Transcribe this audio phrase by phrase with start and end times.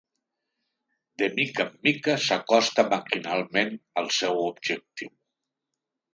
[1.21, 3.71] De mica en mica s'acosta maquinalment
[4.03, 5.15] al seu objectiu.